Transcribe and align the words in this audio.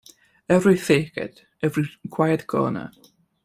Every 0.49 0.79
thicket, 0.79 1.43
every 1.61 1.91
quiet 2.09 2.47
corner. 2.47 2.91